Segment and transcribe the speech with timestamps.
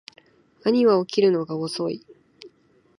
[0.63, 2.03] 兄は起きるのが遅い